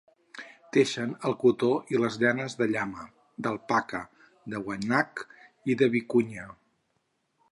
[0.75, 3.05] Teixien el cotó i les llanes de llama,
[3.47, 4.01] d'alpaca,
[4.55, 5.23] de guanac
[5.75, 6.49] i de vicunya.